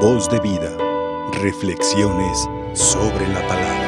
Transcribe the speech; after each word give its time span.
Voz 0.00 0.28
de 0.28 0.38
vida. 0.40 0.76
Reflexiones 1.40 2.46
sobre 2.74 3.26
la 3.28 3.40
palabra. 3.48 3.86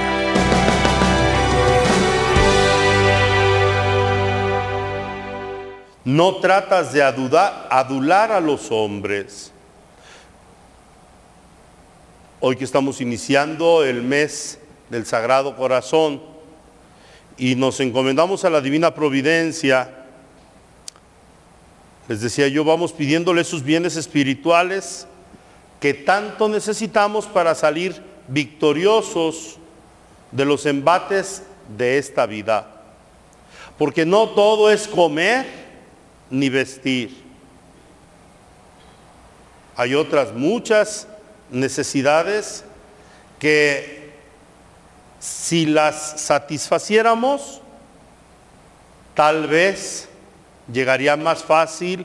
No 6.07 6.37
tratas 6.37 6.95
de 6.95 7.03
adular, 7.03 8.33
a 8.33 8.41
los 8.41 8.73
hombres. 8.73 9.53
Hoy 12.41 12.57
que 12.57 12.65
estamos 12.65 13.03
iniciando 13.03 13.85
el 13.85 14.03
mes 14.03 14.59
del 14.89 15.05
Sagrado 15.05 15.57
Corazón 15.57 16.23
y 17.37 17.55
nos 17.55 17.81
encomendamos 17.81 18.47
a 18.47 18.51
la 18.51 18.63
Divina 18.63 18.95
Providencia, 18.95 20.07
les 22.09 22.23
decía 22.23 22.49
yo, 22.49 22.65
vamos 22.65 22.95
pidiéndole 22.95 23.43
esos 23.43 23.63
bienes 23.63 23.97
espirituales 23.97 25.07
que 25.81 25.95
tanto 25.95 26.49
necesitamos 26.49 27.27
para 27.27 27.55
salir 27.55 28.03
victoriosos 28.27 29.59
de 30.33 30.45
los 30.45 30.67
embates 30.67 31.43
de 31.77 31.99
esta 31.99 32.27
vida. 32.27 32.67
Porque 33.77 34.05
no 34.05 34.31
todo 34.31 34.71
es 34.71 34.89
comer 34.89 35.47
ni 36.31 36.49
vestir. 36.49 37.25
Hay 39.77 39.95
otras 39.95 40.33
muchas 40.33 41.07
necesidades 41.51 42.65
que 43.39 44.13
si 45.21 45.67
las 45.67 46.21
satisfaciéramos, 46.21 47.61
tal 49.15 49.47
vez 49.47 50.09
llegaría 50.73 51.17
más 51.17 51.43
fácil 51.45 52.05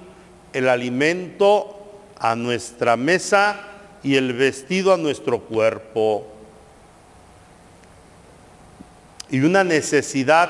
el 0.54 0.70
alimento 0.70 1.83
a 2.24 2.38
nuestra 2.38 2.96
mesa 2.96 3.60
y 4.02 4.16
el 4.16 4.32
vestido 4.32 4.94
a 4.94 4.98
nuestro 4.98 5.42
cuerpo. 5.42 6.26
Y 9.30 9.42
una 9.42 9.66
necesidad 9.66 10.50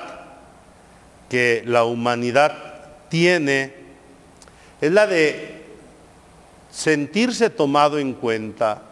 que 1.30 1.64
la 1.66 1.84
humanidad 1.84 2.54
tiene 3.10 3.74
es 4.80 4.92
la 4.92 5.08
de 5.08 5.66
sentirse 6.70 7.50
tomado 7.50 7.98
en 7.98 8.14
cuenta. 8.14 8.84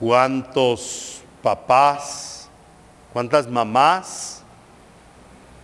¿Cuántos 0.00 1.22
papás, 1.44 2.48
cuántas 3.12 3.46
mamás 3.46 4.42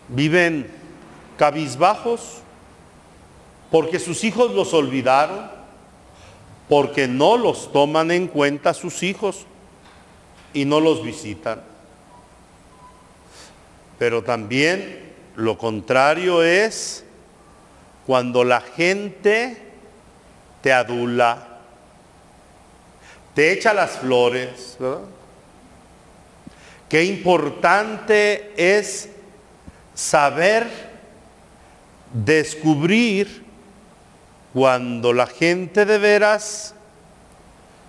viven 0.08 0.70
cabizbajos 1.36 2.42
porque 3.70 3.98
sus 3.98 4.24
hijos 4.24 4.52
los 4.52 4.72
olvidaron, 4.74 5.50
porque 6.68 7.08
no 7.08 7.36
los 7.36 7.72
toman 7.72 8.10
en 8.10 8.28
cuenta 8.28 8.74
sus 8.74 9.02
hijos 9.02 9.46
y 10.52 10.64
no 10.64 10.80
los 10.80 11.02
visitan. 11.02 11.62
Pero 13.98 14.22
también 14.22 15.12
lo 15.36 15.56
contrario 15.56 16.42
es 16.42 17.04
cuando 18.06 18.44
la 18.44 18.60
gente 18.60 19.62
te 20.62 20.72
adula, 20.72 21.60
te 23.34 23.52
echa 23.52 23.74
las 23.74 23.92
flores, 23.98 24.76
¿verdad? 24.78 25.00
Qué 26.88 27.04
importante 27.04 28.52
es 28.56 29.08
saber 29.94 30.68
descubrir 32.12 33.45
cuando 34.56 35.12
la 35.12 35.26
gente 35.26 35.84
de 35.84 35.98
veras 35.98 36.74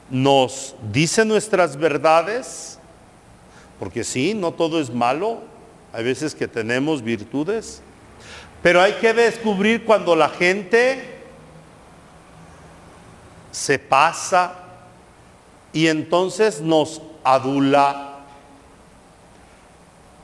nos 0.10 0.76
dice 0.92 1.23
nuestras 1.23 1.78
verdades, 1.78 2.78
porque 3.80 4.04
sí, 4.04 4.33
no 4.33 4.52
todo 4.52 4.82
es 4.82 4.94
malo, 4.94 5.39
hay 5.94 6.04
veces 6.04 6.36
que 6.36 6.45
tenemos 6.45 7.02
virtudes, 7.02 7.82
pero 8.61 8.82
hay 8.82 8.92
que 8.95 9.14
descubrir 9.14 9.86
cuando 9.86 10.14
la 10.14 10.27
gente 10.27 11.22
se 13.50 13.80
pasa 13.80 14.56
y 15.72 15.88
entonces 15.88 16.60
nos 16.60 17.02
adula. 17.23 18.26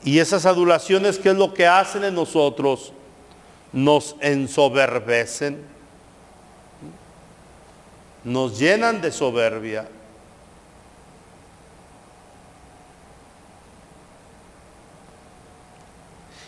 Y 0.04 0.18
esas 0.18 0.44
adulaciones, 0.44 1.18
¿qué 1.18 1.30
es 1.30 1.36
lo 1.36 1.54
que 1.54 1.66
hacen 1.66 2.04
en 2.04 2.14
nosotros? 2.14 2.92
Nos 3.72 4.14
ensoberbecen, 4.20 5.72
nos 8.24 8.58
llenan 8.58 9.00
de 9.00 9.12
soberbia. 9.12 9.86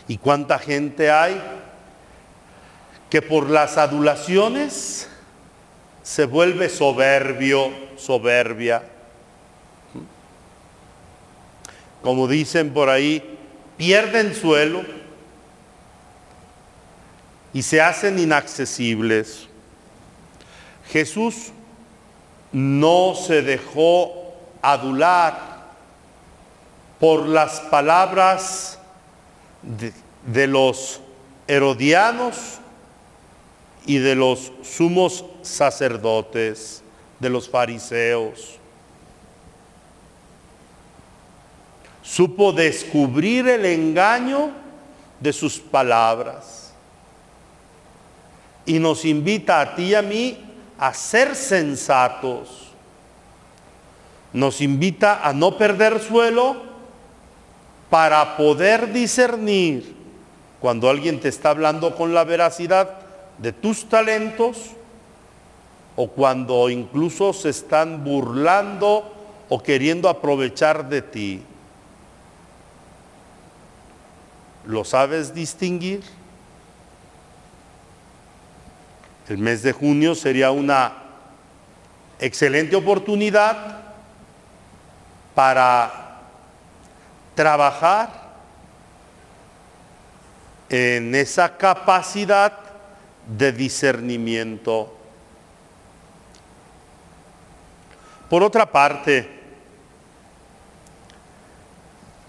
¿Y 0.07 0.17
cuánta 0.17 0.57
gente 0.57 1.11
hay 1.11 1.41
que 3.09 3.21
por 3.21 3.49
las 3.49 3.77
adulaciones 3.77 5.07
se 6.01 6.25
vuelve 6.25 6.69
soberbio, 6.69 7.71
soberbia? 7.97 8.83
Como 12.01 12.27
dicen 12.27 12.73
por 12.73 12.89
ahí, 12.89 13.37
pierden 13.75 14.33
suelo 14.33 14.81
y 17.53 17.61
se 17.63 17.81
hacen 17.81 18.17
inaccesibles. 18.17 19.47
Jesús 20.89 21.51
no 22.51 23.13
se 23.15 23.41
dejó 23.41 24.33
adular 24.61 25.57
por 26.99 27.27
las 27.27 27.59
palabras 27.61 28.79
de, 29.61 30.47
los 30.47 31.01
herodianos 31.47 32.59
y 33.85 33.97
de 33.97 34.15
los 34.15 34.51
sumos 34.63 35.25
sacerdotes, 35.41 36.83
de 37.19 37.29
los 37.29 37.49
fariseos. 37.49 38.57
Supo 42.01 42.53
descubrir 42.53 43.47
el 43.47 43.65
engaño 43.65 44.51
de 45.19 45.33
sus 45.33 45.59
palabras 45.59 46.73
y 48.65 48.79
nos 48.79 49.05
invita 49.05 49.61
a 49.61 49.75
ti 49.75 49.83
y 49.83 49.95
a 49.95 50.01
mí 50.01 50.46
a 50.79 50.93
ser 50.93 51.35
sensatos. 51.35 52.71
Nos 54.33 54.61
invita 54.61 55.27
a 55.27 55.33
no 55.33 55.57
perder 55.57 55.99
suelo 55.99 56.61
para 57.89 58.37
poder 58.37 58.91
discernir 58.91 59.95
cuando 60.59 60.89
alguien 60.89 61.19
te 61.19 61.29
está 61.29 61.51
hablando 61.51 61.95
con 61.95 62.13
la 62.13 62.23
veracidad 62.23 62.99
de 63.37 63.53
tus 63.53 63.87
talentos 63.87 64.71
o 65.95 66.09
cuando 66.09 66.69
incluso 66.69 67.33
se 67.33 67.49
están 67.49 68.03
burlando 68.03 69.13
o 69.49 69.63
queriendo 69.63 70.09
aprovechar 70.09 70.89
de 70.89 71.01
ti. 71.01 71.41
¿Lo 74.65 74.83
sabes 74.83 75.33
distinguir? 75.33 76.03
El 79.29 79.39
mes 79.39 79.61
de 79.61 79.73
junio 79.73 80.15
sería 80.15 80.51
una 80.51 80.93
excelente 82.19 82.75
oportunidad 82.75 83.81
para 85.35 86.21
trabajar 87.35 88.27
en 90.69 91.13
esa 91.13 91.57
capacidad 91.57 92.53
de 93.37 93.51
discernimiento. 93.51 94.97
Por 98.29 98.43
otra 98.43 98.71
parte, 98.71 99.29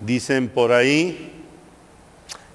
dicen 0.00 0.48
por 0.48 0.72
ahí, 0.72 1.44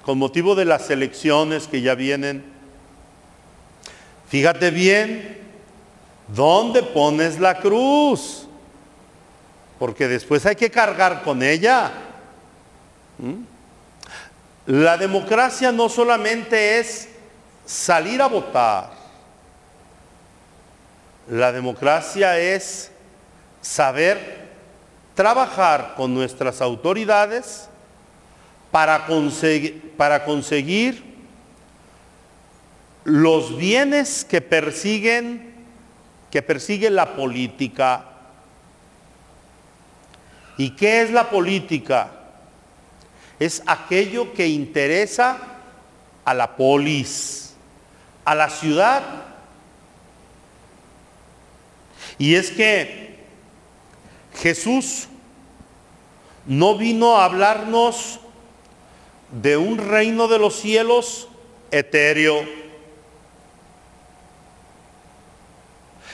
con 0.05 0.17
motivo 0.17 0.53
de 0.53 0.65
las 0.65 0.89
elecciones 0.89 1.67
que 1.67 1.81
ya 1.81 1.95
vienen, 1.95 2.53
fíjate 4.33 4.71
bien, 4.71 5.37
¿dónde 6.27 6.81
pones 6.81 7.39
la 7.39 7.59
cruz? 7.59 8.47
Porque 9.77 10.07
después 10.07 10.43
hay 10.47 10.55
que 10.55 10.71
cargar 10.71 11.21
con 11.21 11.43
ella. 11.43 11.91
¿Mm? 13.19 13.43
La 14.65 14.97
democracia 14.97 15.71
no 15.71 15.87
solamente 15.87 16.79
es 16.79 17.09
salir 17.63 18.23
a 18.23 18.27
votar, 18.27 18.89
la 21.29 21.51
democracia 21.51 22.39
es 22.39 22.89
saber 23.61 24.47
trabajar 25.13 25.93
con 25.95 26.11
nuestras 26.11 26.59
autoridades 26.59 27.69
para 28.71 29.05
para 29.95 30.25
conseguir 30.25 31.12
los 33.03 33.57
bienes 33.57 34.25
que 34.25 34.41
persiguen 34.41 35.53
que 36.33 36.41
persigue 36.41 36.89
la 36.89 37.15
política. 37.15 38.05
¿Y 40.57 40.71
qué 40.71 41.03
es 41.03 41.11
la 41.11 41.29
política? 41.29 42.09
Es 43.39 43.61
aquello 43.67 44.33
que 44.33 44.47
interesa 44.47 45.37
a 46.25 46.33
la 46.33 46.55
polis, 46.55 47.53
a 48.25 48.33
la 48.33 48.49
ciudad. 48.49 49.03
Y 52.17 52.33
es 52.33 52.49
que 52.49 53.19
Jesús 54.41 55.07
no 56.47 56.79
vino 56.79 57.17
a 57.17 57.25
hablarnos 57.25 58.19
de 59.31 59.55
un 59.55 59.77
reino 59.77 60.27
de 60.27 60.39
los 60.39 60.55
cielos 60.55 61.27
etéreo, 61.69 62.43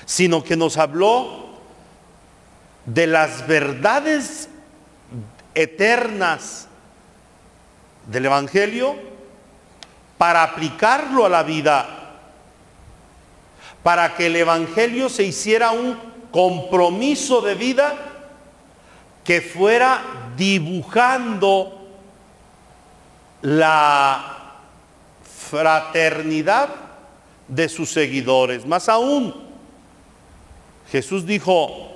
sino 0.09 0.43
que 0.43 0.57
nos 0.57 0.77
habló 0.77 1.49
de 2.87 3.05
las 3.05 3.45
verdades 3.45 4.49
eternas 5.53 6.67
del 8.07 8.25
Evangelio 8.25 8.95
para 10.17 10.41
aplicarlo 10.41 11.27
a 11.27 11.29
la 11.29 11.43
vida, 11.43 12.15
para 13.83 14.15
que 14.15 14.25
el 14.25 14.37
Evangelio 14.37 15.09
se 15.09 15.25
hiciera 15.25 15.69
un 15.69 15.95
compromiso 16.31 17.41
de 17.41 17.53
vida 17.53 17.93
que 19.23 19.41
fuera 19.41 20.33
dibujando 20.35 21.87
la 23.43 24.55
fraternidad 25.51 26.69
de 27.47 27.69
sus 27.69 27.91
seguidores. 27.91 28.65
Más 28.65 28.89
aún, 28.89 29.48
Jesús 30.91 31.25
dijo, 31.25 31.93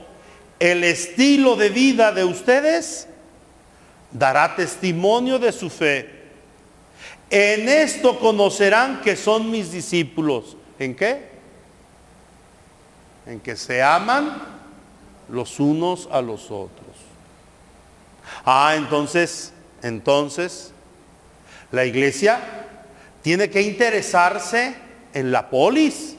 el 0.59 0.83
estilo 0.83 1.55
de 1.55 1.69
vida 1.69 2.11
de 2.11 2.23
ustedes 2.23 3.07
dará 4.11 4.55
testimonio 4.55 5.39
de 5.39 5.51
su 5.51 5.69
fe. 5.69 6.09
En 7.29 7.67
esto 7.67 8.19
conocerán 8.19 9.01
que 9.01 9.15
son 9.15 9.49
mis 9.49 9.71
discípulos. 9.71 10.55
¿En 10.77 10.95
qué? 10.95 11.29
En 13.25 13.39
que 13.39 13.55
se 13.55 13.81
aman 13.81 14.41
los 15.29 15.59
unos 15.59 16.07
a 16.11 16.21
los 16.21 16.51
otros. 16.51 16.95
Ah, 18.45 18.73
entonces, 18.77 19.53
entonces, 19.81 20.71
la 21.71 21.85
iglesia 21.85 22.39
tiene 23.23 23.49
que 23.49 23.61
interesarse 23.61 24.75
en 25.13 25.31
la 25.31 25.49
polis, 25.49 26.15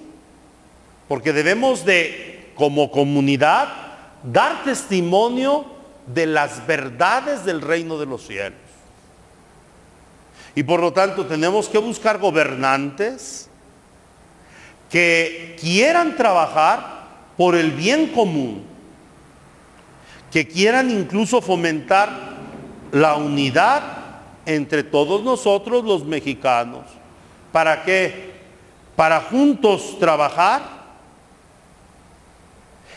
porque 1.07 1.33
debemos 1.33 1.85
de, 1.85 2.34
como 2.55 2.91
comunidad, 2.91 3.69
dar 4.23 4.65
testimonio 4.65 5.67
de 6.07 6.27
las 6.27 6.67
verdades 6.67 7.45
del 7.45 7.61
reino 7.61 7.99
de 7.99 8.07
los 8.07 8.27
cielos. 8.27 8.59
Y 10.55 10.63
por 10.63 10.81
lo 10.81 10.93
tanto 10.93 11.27
tenemos 11.27 11.69
que 11.69 11.79
buscar 11.79 12.19
gobernantes 12.19 13.49
que 14.89 15.57
quieran 15.61 16.17
trabajar 16.17 17.05
por 17.37 17.57
el 17.57 17.73
bien 17.73 18.09
común, 18.09 18.65
que 20.31 20.47
quieran 20.47 20.91
incluso 20.91 21.43
fomentar 21.43 22.11
la 22.93 23.17
unidad 23.17 23.83
entre 24.47 24.85
todos 24.85 25.23
nosotros 25.23 25.85
los 25.85 26.05
mexicanos. 26.05 26.85
¿Para 27.51 27.83
qué? 27.83 28.35
Para 28.95 29.21
juntos 29.23 29.97
trabajar 29.99 30.84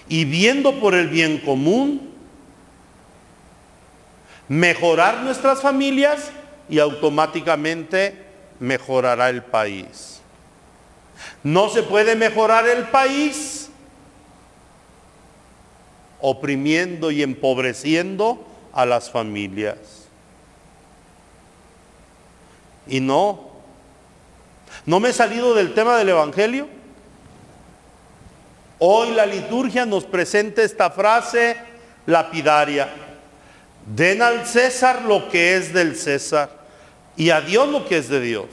y 0.09 0.25
viendo 0.25 0.80
por 0.80 0.95
el 0.95 1.07
bien 1.07 1.39
común, 1.39 2.13
mejorar 4.48 5.24
nuestras 5.24 5.62
familias 5.62 6.31
y 6.69 6.80
automáticamente 6.80 8.25
mejorará 8.59 9.30
el 9.30 9.44
país. 9.44 10.21
No 11.44 11.69
se 11.69 11.83
puede 11.83 12.15
mejorar 12.15 12.68
el 12.68 12.86
país 12.86 13.69
oprimiendo 16.19 17.12
y 17.12 17.21
empobreciendo 17.21 18.45
a 18.74 18.86
las 18.86 19.09
familias. 19.12 19.77
Y 22.88 23.00
no, 23.00 23.50
no 24.86 25.00
me 25.00 25.09
he 25.09 25.13
salido 25.13 25.54
del 25.54 25.74
tema 25.74 25.98
del 25.98 26.09
Evangelio. 26.09 26.76
Hoy 28.79 29.12
la 29.12 29.25
liturgia 29.25 29.85
nos 29.85 30.06
presenta 30.06 30.62
esta 30.62 30.89
frase 30.91 31.57
lapidaria. 32.06 32.89
Den 33.85 34.21
al 34.21 34.45
César 34.45 35.03
lo 35.03 35.29
que 35.29 35.56
es 35.56 35.74
del 35.74 35.95
César 35.95 36.50
y 37.15 37.29
a 37.29 37.41
Dios 37.41 37.68
lo 37.69 37.88
que 37.88 37.97
es 37.97 38.09
de 38.09 38.21
Dios. 38.21 38.45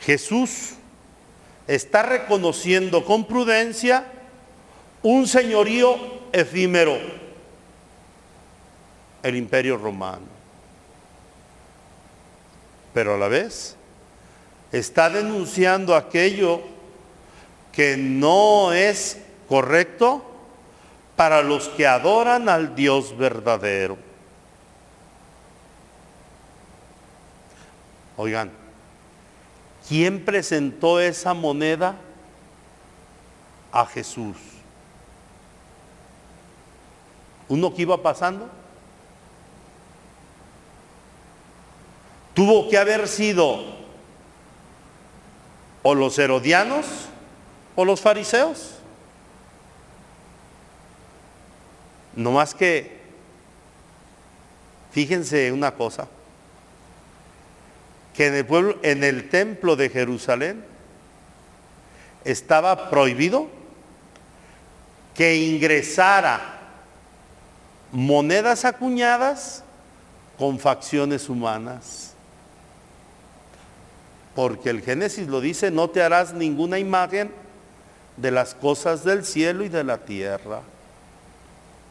Jesús 0.00 0.74
está 1.66 2.02
reconociendo 2.02 3.04
con 3.04 3.24
prudencia 3.24 4.04
un 5.02 5.26
señorío 5.26 5.96
efímero, 6.32 6.98
el 9.22 9.36
imperio 9.36 9.76
romano 9.76 10.32
pero 12.92 13.14
a 13.14 13.18
la 13.18 13.28
vez 13.28 13.76
está 14.70 15.10
denunciando 15.10 15.94
aquello 15.94 16.60
que 17.72 17.96
no 17.96 18.72
es 18.72 19.18
correcto 19.48 20.24
para 21.16 21.42
los 21.42 21.68
que 21.70 21.86
adoran 21.86 22.48
al 22.48 22.74
Dios 22.74 23.16
verdadero. 23.16 23.96
Oigan, 28.16 28.50
¿quién 29.88 30.24
presentó 30.24 31.00
esa 31.00 31.34
moneda 31.34 31.96
a 33.72 33.86
Jesús? 33.86 34.36
¿Uno 37.48 37.74
que 37.74 37.82
iba 37.82 38.00
pasando? 38.02 38.48
tuvo 42.34 42.68
que 42.68 42.78
haber 42.78 43.08
sido 43.08 43.60
o 45.82 45.94
los 45.94 46.18
herodianos 46.18 46.86
o 47.74 47.84
los 47.84 48.00
fariseos. 48.00 48.76
No 52.14 52.32
más 52.32 52.54
que, 52.54 53.00
fíjense 54.90 55.50
una 55.52 55.72
cosa, 55.74 56.08
que 58.14 58.26
en 58.26 58.34
el 58.34 58.46
pueblo, 58.46 58.78
en 58.82 59.02
el 59.02 59.30
templo 59.30 59.76
de 59.76 59.88
Jerusalén, 59.88 60.64
estaba 62.24 62.90
prohibido 62.90 63.48
que 65.14 65.36
ingresara 65.36 66.58
monedas 67.90 68.64
acuñadas 68.64 69.64
con 70.38 70.58
facciones 70.58 71.28
humanas. 71.28 72.12
Porque 74.34 74.70
el 74.70 74.82
Génesis 74.82 75.26
lo 75.28 75.40
dice, 75.40 75.70
no 75.70 75.90
te 75.90 76.02
harás 76.02 76.32
ninguna 76.32 76.78
imagen 76.78 77.41
de 78.16 78.30
las 78.30 78.54
cosas 78.54 79.04
del 79.04 79.24
cielo 79.24 79.64
y 79.64 79.68
de 79.68 79.84
la 79.84 79.98
tierra. 79.98 80.60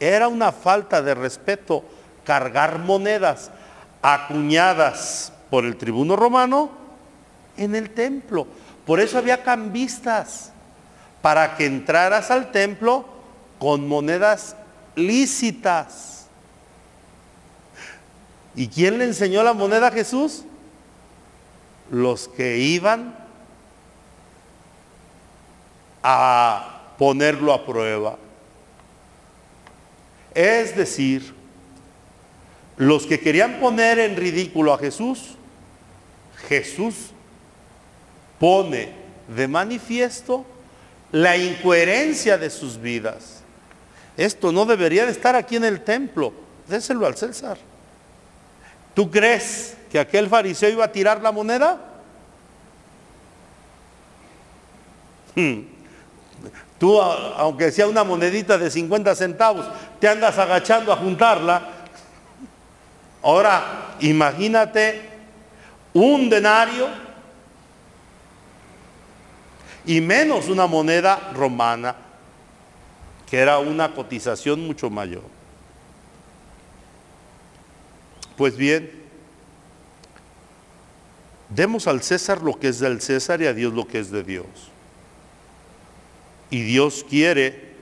Era 0.00 0.28
una 0.28 0.52
falta 0.52 1.02
de 1.02 1.14
respeto 1.14 1.84
cargar 2.24 2.78
monedas 2.78 3.50
acuñadas 4.00 5.32
por 5.50 5.64
el 5.64 5.76
tribuno 5.76 6.16
romano 6.16 6.70
en 7.56 7.74
el 7.74 7.90
templo. 7.90 8.46
Por 8.86 9.00
eso 9.00 9.18
había 9.18 9.42
cambistas, 9.42 10.50
para 11.20 11.56
que 11.56 11.66
entraras 11.66 12.30
al 12.30 12.50
templo 12.50 13.04
con 13.58 13.86
monedas 13.86 14.56
lícitas. 14.96 16.26
¿Y 18.56 18.68
quién 18.68 18.98
le 18.98 19.04
enseñó 19.04 19.42
la 19.42 19.52
moneda 19.52 19.88
a 19.88 19.92
Jesús? 19.92 20.44
los 21.92 22.26
que 22.26 22.56
iban 22.58 23.14
a 26.02 26.94
ponerlo 26.98 27.52
a 27.52 27.64
prueba. 27.64 28.18
Es 30.34 30.76
decir, 30.76 31.34
los 32.76 33.06
que 33.06 33.20
querían 33.20 33.60
poner 33.60 33.98
en 33.98 34.16
ridículo 34.16 34.72
a 34.72 34.78
Jesús, 34.78 35.36
Jesús 36.48 37.10
pone 38.38 38.92
de 39.28 39.46
manifiesto 39.46 40.44
la 41.12 41.36
incoherencia 41.36 42.38
de 42.38 42.50
sus 42.50 42.80
vidas. 42.80 43.42
Esto 44.16 44.52
no 44.52 44.64
debería 44.64 45.06
de 45.06 45.12
estar 45.12 45.36
aquí 45.36 45.56
en 45.56 45.64
el 45.64 45.84
templo, 45.84 46.32
déselo 46.68 47.06
al 47.06 47.16
César. 47.16 47.58
¿Tú 48.94 49.10
crees 49.10 49.76
que 49.90 49.98
aquel 49.98 50.28
fariseo 50.28 50.70
iba 50.70 50.84
a 50.84 50.92
tirar 50.92 51.22
la 51.22 51.32
moneda? 51.32 51.80
Hmm. 55.34 55.71
Tú, 56.78 57.00
aunque 57.00 57.70
sea 57.70 57.86
una 57.86 58.02
monedita 58.02 58.58
de 58.58 58.70
50 58.70 59.14
centavos, 59.14 59.66
te 60.00 60.08
andas 60.08 60.36
agachando 60.38 60.92
a 60.92 60.96
juntarla. 60.96 61.62
Ahora, 63.22 63.94
imagínate 64.00 65.08
un 65.92 66.28
denario 66.28 66.88
y 69.84 70.00
menos 70.00 70.48
una 70.48 70.66
moneda 70.66 71.30
romana, 71.34 71.94
que 73.28 73.38
era 73.38 73.58
una 73.58 73.94
cotización 73.94 74.66
mucho 74.66 74.90
mayor. 74.90 75.22
Pues 78.36 78.56
bien, 78.56 78.90
demos 81.48 81.86
al 81.86 82.02
César 82.02 82.42
lo 82.42 82.58
que 82.58 82.68
es 82.68 82.78
del 82.78 83.00
César 83.00 83.40
y 83.40 83.46
a 83.46 83.52
Dios 83.52 83.72
lo 83.72 83.86
que 83.86 84.00
es 84.00 84.10
de 84.10 84.22
Dios. 84.22 84.46
Y 86.52 86.62
Dios 86.62 87.04
quiere 87.08 87.72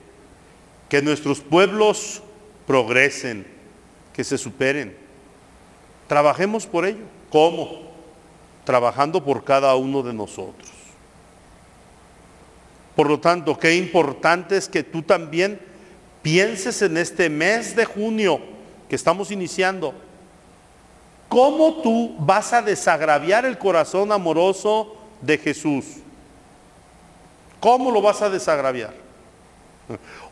que 0.88 1.02
nuestros 1.02 1.40
pueblos 1.40 2.22
progresen, 2.66 3.46
que 4.14 4.24
se 4.24 4.38
superen. 4.38 4.96
Trabajemos 6.08 6.66
por 6.66 6.86
ello. 6.86 7.04
¿Cómo? 7.28 7.82
Trabajando 8.64 9.22
por 9.22 9.44
cada 9.44 9.76
uno 9.76 10.02
de 10.02 10.14
nosotros. 10.14 10.70
Por 12.96 13.10
lo 13.10 13.20
tanto, 13.20 13.58
qué 13.58 13.76
importante 13.76 14.56
es 14.56 14.68
que 14.70 14.82
tú 14.82 15.02
también 15.02 15.60
pienses 16.22 16.80
en 16.80 16.96
este 16.96 17.28
mes 17.28 17.76
de 17.76 17.84
junio 17.84 18.40
que 18.88 18.96
estamos 18.96 19.30
iniciando 19.30 19.94
¿Cómo 21.30 21.74
tú 21.74 22.16
vas 22.18 22.52
a 22.52 22.60
desagraviar 22.60 23.44
el 23.46 23.56
corazón 23.56 24.10
amoroso 24.10 24.96
de 25.22 25.38
Jesús? 25.38 25.84
¿Cómo 27.60 27.90
lo 27.90 28.00
vas 28.00 28.22
a 28.22 28.30
desagraviar? 28.30 28.94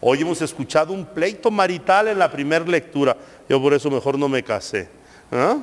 Hoy 0.00 0.22
hemos 0.22 0.40
escuchado 0.40 0.92
un 0.92 1.04
pleito 1.04 1.50
marital 1.50 2.08
en 2.08 2.18
la 2.18 2.30
primera 2.30 2.64
lectura. 2.64 3.16
Yo 3.48 3.60
por 3.60 3.74
eso 3.74 3.90
mejor 3.90 4.18
no 4.18 4.28
me 4.28 4.42
casé. 4.42 4.88
¿ah? 5.30 5.58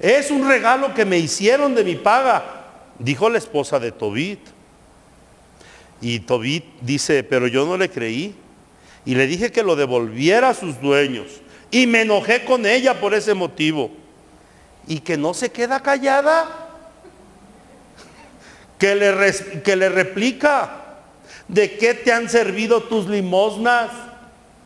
Es 0.00 0.30
un 0.30 0.48
regalo 0.48 0.94
que 0.94 1.04
me 1.04 1.18
hicieron 1.18 1.74
de 1.74 1.84
mi 1.84 1.94
paga, 1.94 2.64
dijo 2.98 3.28
la 3.28 3.38
esposa 3.38 3.78
de 3.78 3.92
Tobit. 3.92 4.40
Y 6.00 6.20
Tobit 6.20 6.64
dice, 6.80 7.22
pero 7.22 7.46
yo 7.46 7.66
no 7.66 7.76
le 7.76 7.90
creí. 7.90 8.34
Y 9.04 9.14
le 9.14 9.26
dije 9.26 9.52
que 9.52 9.62
lo 9.62 9.76
devolviera 9.76 10.50
a 10.50 10.54
sus 10.54 10.80
dueños. 10.80 11.26
Y 11.70 11.86
me 11.86 12.02
enojé 12.02 12.44
con 12.44 12.66
ella 12.66 12.98
por 12.98 13.14
ese 13.14 13.34
motivo. 13.34 13.90
Y 14.86 15.00
que 15.00 15.16
no 15.16 15.34
se 15.34 15.50
queda 15.50 15.80
callada. 15.80 16.59
Que 18.80 18.96
le, 18.96 19.62
que 19.62 19.76
le 19.76 19.88
replica. 19.88 20.78
¿De 21.46 21.76
qué 21.76 21.94
te 21.94 22.12
han 22.12 22.28
servido 22.28 22.82
tus 22.82 23.06
limosnas? 23.06 23.90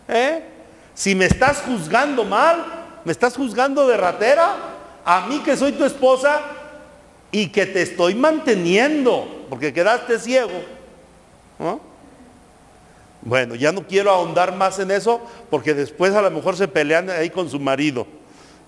¿Eh? 0.09 0.43
Si 0.95 1.15
me 1.15 1.27
estás 1.27 1.59
juzgando 1.63 2.25
mal, 2.25 2.65
me 3.05 3.13
estás 3.13 3.37
juzgando 3.37 3.87
de 3.87 3.97
ratera, 3.97 4.55
a 5.05 5.27
mí 5.27 5.41
que 5.41 5.57
soy 5.57 5.73
tu 5.73 5.85
esposa 5.85 6.41
y 7.31 7.49
que 7.49 7.67
te 7.67 7.83
estoy 7.83 8.15
manteniendo, 8.15 9.47
porque 9.51 9.73
quedaste 9.73 10.19
ciego. 10.19 10.63
Bueno, 13.23 13.55
ya 13.55 13.73
no 13.73 13.87
quiero 13.87 14.11
ahondar 14.11 14.55
más 14.55 14.79
en 14.79 14.91
eso 14.91 15.21
porque 15.51 15.75
después 15.75 16.15
a 16.15 16.23
lo 16.23 16.31
mejor 16.31 16.57
se 16.57 16.69
pelean 16.69 17.11
ahí 17.11 17.31
con 17.31 17.49
su 17.49 17.59
marido, 17.59 18.07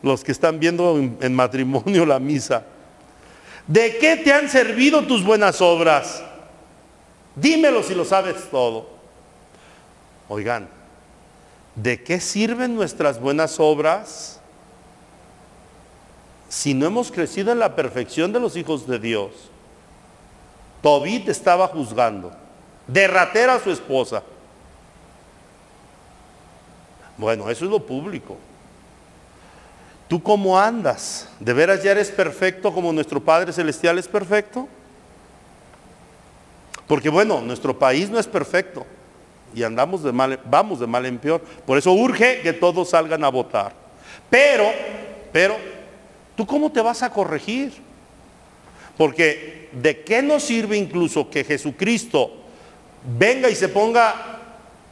los 0.03 0.25
que 0.25 0.33
están 0.33 0.59
viendo 0.59 0.99
en, 0.99 1.35
matrimonio 1.35 2.05
la 2.07 2.19
misa. 2.19 2.65
¿De 3.66 3.99
qué 3.99 4.16
te 4.16 4.32
han 4.32 4.49
servido 4.49 5.02
tus 5.06 5.25
buenas 5.25 5.61
obras? 5.61 6.23
Dímelo 7.35 7.82
si 7.82 7.94
lo 7.94 8.04
sabes 8.04 8.49
todo. 8.50 8.88
Oigan, 10.28 10.68
¿de 11.75 12.02
qué 12.02 12.20
sirven 12.20 12.75
nuestras 12.75 13.20
buenas 13.20 13.58
obras 13.58 14.40
si 16.49 16.75
no 16.75 16.87
hemos 16.87 17.11
crecido 17.11 17.52
en 17.52 17.58
la 17.58 17.75
perfección 17.75 18.32
de 18.32 18.40
los 18.40 18.56
hijos 18.56 18.87
de 18.87 18.99
Dios? 18.99 19.32
Tobit 20.80 21.28
estaba 21.28 21.66
juzgando, 21.66 22.32
derratera 22.87 23.54
a 23.54 23.61
su 23.61 23.70
esposa. 23.73 24.23
Bueno, 27.18 27.50
eso 27.50 27.64
es 27.64 27.70
lo 27.70 27.85
público. 27.85 28.37
¿Tú 30.08 30.22
cómo 30.22 30.58
andas? 30.58 31.28
¿De 31.40 31.52
veras 31.52 31.82
ya 31.82 31.90
eres 31.90 32.10
perfecto 32.10 32.72
como 32.72 32.92
nuestro 32.92 33.20
Padre 33.20 33.52
Celestial 33.52 33.98
es 33.98 34.06
perfecto? 34.06 34.68
Porque 36.86 37.08
bueno, 37.08 37.40
nuestro 37.40 37.76
país 37.76 38.08
no 38.08 38.18
es 38.18 38.26
perfecto 38.26 38.86
y 39.54 39.62
andamos 39.62 40.02
de 40.02 40.12
mal, 40.12 40.38
vamos 40.44 40.78
de 40.78 40.86
mal 40.86 41.06
en 41.06 41.18
peor. 41.18 41.40
Por 41.40 41.78
eso 41.78 41.92
urge 41.92 42.40
que 42.42 42.52
todos 42.52 42.90
salgan 42.90 43.25
a 43.25 43.28
votar. 43.28 43.72
Pero, 44.30 44.70
pero, 45.32 45.56
¿tú 46.36 46.46
cómo 46.46 46.70
te 46.70 46.80
vas 46.80 47.02
a 47.02 47.10
corregir? 47.10 47.72
Porque 48.96 49.70
¿de 49.72 50.02
qué 50.02 50.22
nos 50.22 50.44
sirve 50.44 50.76
incluso 50.76 51.28
que 51.28 51.42
Jesucristo 51.42 52.30
venga 53.18 53.48
y 53.48 53.54
se 53.54 53.68
ponga 53.68 54.14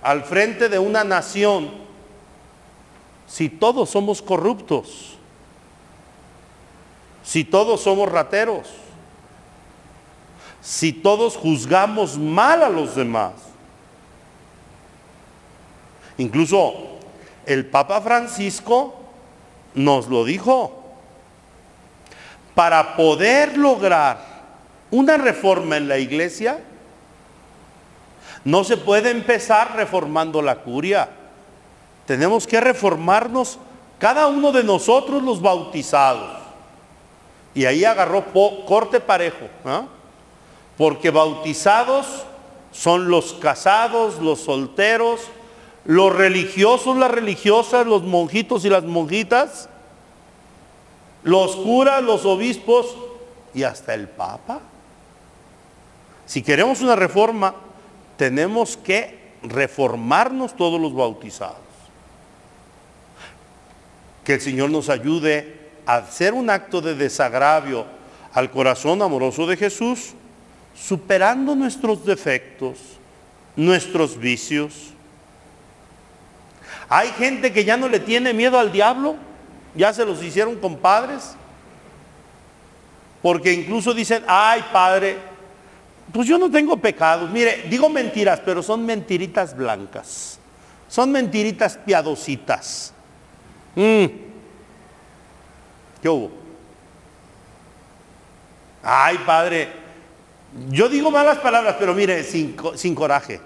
al 0.02 0.25
frente 0.25 0.68
de 0.68 0.78
una 0.78 1.04
nación 1.04 1.84
si 3.26 3.49
todos 3.49 3.90
somos 3.90 4.23
corruptos? 4.23 5.14
Si 7.23 7.45
todos 7.45 7.81
somos 7.81 8.11
rateros? 8.11 8.69
Si 10.61 10.93
todos 10.93 11.37
juzgamos 11.37 12.19
mal 12.19 12.62
a 12.62 12.69
los 12.69 12.95
demás? 12.95 13.33
Incluso 16.19 16.75
el 17.47 17.66
Papa 17.66 18.00
Francisco 18.00 18.95
nos 19.75 20.09
lo 20.09 20.25
dijo. 20.25 20.81
Para 22.54 22.95
poder 22.97 23.59
lograr 23.59 24.19
una 24.90 25.16
reforma 25.16 25.76
en 25.76 25.88
la 25.88 25.99
iglesia, 25.99 26.61
no 28.45 28.62
se 28.62 28.76
puede 28.76 29.11
empezar 29.11 29.75
reformando 29.75 30.40
la 30.40 30.57
curia 30.57 31.09
tenemos 32.07 32.47
que 32.47 32.61
reformarnos 32.61 33.59
cada 33.99 34.27
uno 34.27 34.53
de 34.53 34.65
nosotros 34.65 35.23
los 35.23 35.41
bautizados. 35.41 36.43
Y 37.55 37.65
ahí 37.65 37.85
agarró 37.85 38.25
corte 38.67 39.01
parejo. 39.01 39.49
¿ah? 39.65 39.85
Porque 40.77 41.11
bautizados 41.11 42.07
son 42.73 43.09
los 43.09 43.35
casados, 43.35 44.19
los 44.21 44.41
solteros, 44.41 45.21
los 45.85 46.15
religiosos, 46.15 46.97
las 46.97 47.11
religiosas, 47.11 47.87
los 47.87 48.03
monjitos 48.03 48.65
y 48.65 48.69
las 48.69 48.85
monjitas, 48.85 49.69
los 51.23 51.57
curas, 51.57 52.03
los 52.03 52.27
obispos 52.27 52.97
y 53.55 53.63
hasta 53.63 53.95
el 53.95 54.09
papa. 54.09 54.61
Si 56.27 56.43
queremos 56.43 56.81
una 56.81 56.97
reforma, 56.97 57.55
tenemos 58.17 58.77
que 58.77 59.35
reformarnos 59.43 60.57
todos 60.57 60.81
los 60.81 60.95
bautizados 60.95 61.63
que 64.25 64.35
el 64.35 64.40
Señor 64.40 64.71
nos 64.71 64.88
ayude 64.88 65.61
a 65.87 65.97
hacer 65.97 66.33
un 66.33 66.49
acto 66.50 66.81
de 66.81 66.95
desagravio 66.95 67.87
al 68.33 68.50
corazón 68.50 69.02
amoroso 69.02 69.47
de 69.47 69.57
Jesús, 69.57 70.14
superando 70.75 71.54
nuestros 71.54 72.04
defectos, 72.04 72.78
nuestros 73.54 74.19
vicios. 74.19 74.93
Hay 76.88 77.09
gente 77.11 77.52
que 77.52 77.64
ya 77.64 77.76
no 77.76 77.88
le 77.88 78.00
tiene 78.00 78.33
miedo 78.33 78.59
al 78.59 78.73
diablo, 78.73 79.16
ya 79.75 79.93
se 79.93 80.04
los 80.04 80.23
hicieron 80.23 80.57
compadres, 80.57 81.37
porque 83.23 83.52
incluso 83.52 83.95
dicen, 83.95 84.25
ay 84.26 84.64
padre, 84.73 85.19
pues 86.12 86.26
yo 86.26 86.38
no 86.38 86.50
tengo 86.50 86.76
pecados. 86.76 87.31
Mire, 87.31 87.66
digo 87.69 87.88
mentiras, 87.88 88.40
pero 88.45 88.62
son 88.62 88.85
mentiritas 88.87 89.57
blancas, 89.57 90.38
son 90.88 91.12
mentiritas 91.12 91.76
piadositas. 91.76 92.94
Mm. 93.75 94.07
¿Qué 96.00 96.09
hubo? 96.09 96.31
Ay, 98.83 99.19
padre, 99.25 99.69
yo 100.69 100.88
digo 100.88 101.11
malas 101.11 101.38
palabras, 101.38 101.76
pero 101.78 101.95
mire, 101.95 102.23
sin, 102.23 102.54
coraje. 102.95 103.40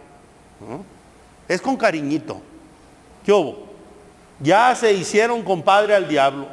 Es 1.47 1.61
con 1.61 1.77
cariñito. 1.77 2.43
¿Qué 3.25 3.33
hubo? 3.33 3.69
Ya 4.41 4.75
se 4.75 4.93
hicieron 4.93 5.43
compadre 5.43 5.95
al 5.95 6.09
diablo. 6.09 6.49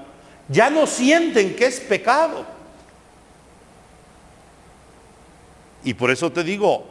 Ya 0.47 0.69
no 0.69 0.85
sienten 0.85 1.55
que 1.55 1.65
es 1.65 1.79
pecado. 1.79 2.45
Y 5.83 5.93
por 5.93 6.11
eso 6.11 6.31
te 6.31 6.43
digo, 6.43 6.85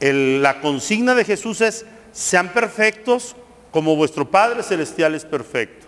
la 0.00 0.60
consigna 0.60 1.14
de 1.14 1.24
Jesús 1.24 1.60
es, 1.60 1.84
sean 2.12 2.52
perfectos 2.52 3.36
como 3.70 3.96
vuestro 3.96 4.28
Padre 4.28 4.62
Celestial 4.62 5.14
es 5.14 5.24
perfecto. 5.24 5.86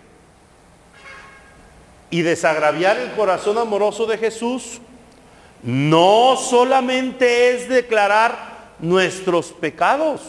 Y 2.09 2.21
desagraviar 2.21 2.97
el 2.97 3.11
corazón 3.13 3.57
amoroso 3.57 4.05
de 4.05 4.17
Jesús 4.17 4.79
no 5.63 6.35
solamente 6.37 7.51
es 7.51 7.69
declarar 7.69 8.53
nuestros 8.79 9.51
pecados. 9.51 10.21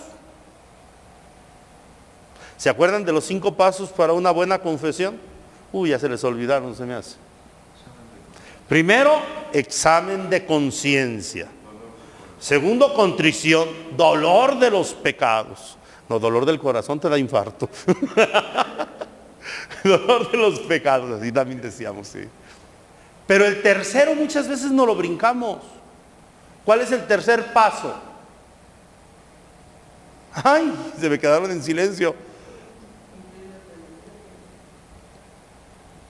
¿Se 2.57 2.71
acuerdan 2.71 3.05
de 3.05 3.13
los 3.13 3.25
cinco 3.25 3.55
pasos 3.55 3.91
para 3.91 4.13
una 4.13 4.31
buena 4.31 4.59
confesión? 4.59 5.19
Uy, 5.73 5.91
ya 5.91 5.99
se 5.99 6.09
les 6.09 6.23
olvidaron, 6.25 6.75
se 6.75 6.87
me 6.87 6.95
hace. 6.95 7.17
Primero, 8.69 9.21
examen 9.53 10.31
de 10.31 10.47
conciencia. 10.47 11.49
Segundo, 12.39 12.95
contrición, 12.95 13.69
dolor 13.97 14.59
de 14.59 14.71
los 14.71 14.95
pecados. 14.95 15.77
No, 16.09 16.19
dolor 16.19 16.45
del 16.45 16.59
corazón 16.59 17.01
te 17.01 17.09
da 17.09 17.19
infarto. 17.19 17.69
dolor 19.85 20.31
de 20.31 20.39
los 20.39 20.61
pecados, 20.61 21.21
así 21.21 21.33
también 21.33 21.61
decíamos, 21.61 22.09
sí. 22.09 22.29
Pero 23.27 23.47
el 23.47 23.63
tercero 23.63 24.15
muchas 24.15 24.49
veces 24.49 24.71
no 24.71 24.85
lo 24.85 24.95
brincamos. 24.95 25.59
¿Cuál 26.65 26.81
es 26.81 26.93
el 26.93 27.07
tercer 27.07 27.53
paso? 27.53 27.95
Ay, 30.33 30.73
se 30.99 31.09
me 31.09 31.19
quedaron 31.19 31.51
en 31.51 31.63
silencio. 31.63 32.15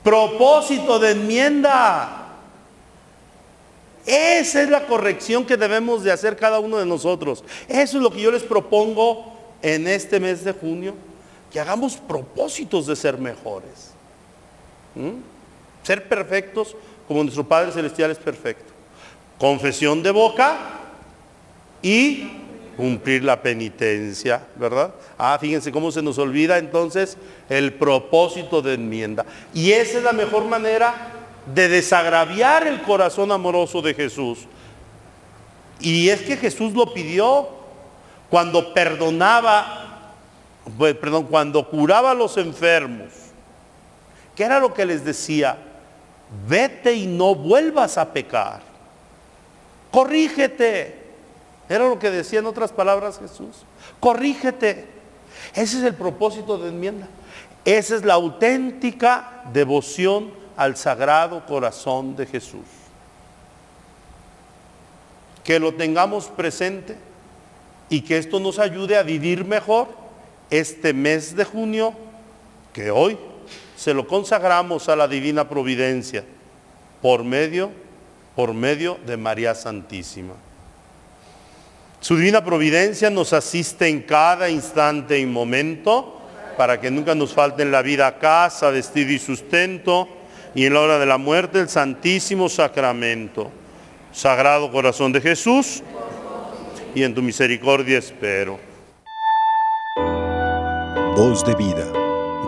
Propósito 0.02 0.98
de 0.98 1.12
enmienda. 1.12 2.20
Esa 4.06 4.62
es 4.62 4.68
la 4.68 4.86
corrección 4.86 5.46
que 5.46 5.56
debemos 5.56 6.04
de 6.04 6.12
hacer 6.12 6.36
cada 6.36 6.58
uno 6.58 6.78
de 6.78 6.86
nosotros. 6.86 7.42
Eso 7.68 7.96
es 7.96 8.02
lo 8.02 8.10
que 8.10 8.20
yo 8.20 8.30
les 8.30 8.42
propongo 8.42 9.33
en 9.64 9.88
este 9.88 10.21
mes 10.21 10.44
de 10.44 10.52
junio, 10.52 10.94
que 11.50 11.59
hagamos 11.59 11.97
propósitos 11.97 12.87
de 12.87 12.94
ser 12.94 13.16
mejores. 13.16 13.94
¿Mm? 14.94 15.23
Ser 15.83 16.06
perfectos 16.06 16.76
como 17.09 17.23
nuestro 17.23 17.49
Padre 17.49 17.73
Celestial 17.73 18.11
es 18.11 18.18
perfecto. 18.18 18.73
Confesión 19.38 20.02
de 20.02 20.11
boca 20.11 20.59
y 21.80 22.30
cumplir 22.76 23.25
la 23.25 23.40
penitencia, 23.40 24.47
¿verdad? 24.56 24.94
Ah, 25.16 25.38
fíjense 25.40 25.73
cómo 25.73 25.90
se 25.90 26.02
nos 26.02 26.18
olvida 26.18 26.59
entonces 26.59 27.16
el 27.49 27.73
propósito 27.73 28.61
de 28.61 28.75
enmienda. 28.75 29.25
Y 29.54 29.73
esa 29.73 29.97
es 29.97 30.04
la 30.04 30.12
mejor 30.12 30.44
manera 30.44 30.94
de 31.54 31.68
desagraviar 31.68 32.66
el 32.66 32.83
corazón 32.83 33.33
amoroso 33.33 33.80
de 33.80 33.94
Jesús. 33.94 34.40
Y 35.80 36.11
es 36.11 36.21
que 36.21 36.37
Jesús 36.37 36.75
lo 36.75 36.92
pidió 36.92 37.53
cuando 38.34 38.74
perdonaba, 38.74 40.10
perdón, 40.76 41.26
cuando 41.26 41.70
curaba 41.70 42.10
a 42.10 42.14
los 42.14 42.36
enfermos. 42.36 43.12
¿Qué 44.34 44.42
era 44.42 44.58
lo 44.58 44.74
que 44.74 44.84
les 44.84 45.04
decía? 45.04 45.56
Vete 46.48 46.94
y 46.94 47.06
no 47.06 47.36
vuelvas 47.36 47.96
a 47.96 48.12
pecar. 48.12 48.60
Corrígete. 49.92 51.00
Era 51.68 51.86
lo 51.86 51.96
que 52.00 52.10
decía 52.10 52.40
en 52.40 52.46
otras 52.46 52.72
palabras 52.72 53.20
Jesús. 53.20 53.64
Corrígete. 54.00 54.88
Ese 55.54 55.78
es 55.78 55.84
el 55.84 55.94
propósito 55.94 56.58
de 56.58 56.70
enmienda. 56.70 57.06
Esa 57.64 57.94
es 57.94 58.04
la 58.04 58.14
auténtica 58.14 59.44
devoción 59.52 60.32
al 60.56 60.76
sagrado 60.76 61.46
corazón 61.46 62.16
de 62.16 62.26
Jesús. 62.26 62.66
Que 65.44 65.60
lo 65.60 65.72
tengamos 65.74 66.26
presente 66.26 67.13
y 67.94 68.00
que 68.00 68.18
esto 68.18 68.40
nos 68.40 68.58
ayude 68.58 68.96
a 68.96 69.04
vivir 69.04 69.44
mejor 69.44 69.86
este 70.50 70.92
mes 70.92 71.36
de 71.36 71.44
junio 71.44 71.94
que 72.72 72.90
hoy 72.90 73.16
se 73.76 73.94
lo 73.94 74.08
consagramos 74.08 74.88
a 74.88 74.96
la 74.96 75.06
divina 75.06 75.48
providencia 75.48 76.24
por 77.00 77.22
medio 77.22 77.70
por 78.34 78.52
medio 78.52 78.98
de 79.06 79.16
María 79.16 79.54
Santísima. 79.54 80.34
Su 82.00 82.16
divina 82.16 82.44
providencia 82.44 83.10
nos 83.10 83.32
asiste 83.32 83.87
en 83.87 84.02
cada 84.02 84.50
instante 84.50 85.20
y 85.20 85.24
momento 85.24 86.20
para 86.57 86.80
que 86.80 86.90
nunca 86.90 87.14
nos 87.14 87.33
falte 87.33 87.62
en 87.62 87.70
la 87.70 87.83
vida 87.83 88.18
casa, 88.18 88.70
vestido 88.70 89.12
y 89.12 89.20
sustento 89.20 90.09
y 90.52 90.66
en 90.66 90.74
la 90.74 90.80
hora 90.80 90.98
de 90.98 91.07
la 91.07 91.16
muerte 91.16 91.61
el 91.61 91.68
Santísimo 91.68 92.48
Sacramento. 92.48 93.52
Sagrado 94.12 94.72
Corazón 94.72 95.12
de 95.12 95.20
Jesús, 95.20 95.85
y 96.94 97.02
en 97.02 97.14
tu 97.14 97.22
misericordia 97.22 97.98
espero. 97.98 98.59
Voz 101.16 101.44
de 101.44 101.54
vida, 101.54 101.92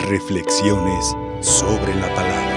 reflexiones 0.09 1.17
sobre 1.41 1.95
la 1.95 2.15
palabra. 2.15 2.56